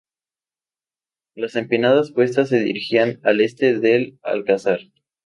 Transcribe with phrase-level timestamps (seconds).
[1.35, 4.79] Las empinadas cuestas se dirigían al este del Alcazar.